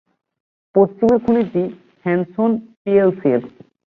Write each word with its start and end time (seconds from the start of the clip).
পশ্চিমের 0.75 1.19
খনিটি 1.25 1.63
হ্যানসন 2.05 2.51
পিএলসির। 2.81 3.41